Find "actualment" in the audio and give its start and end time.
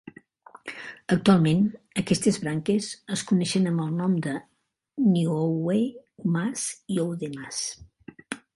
1.15-1.59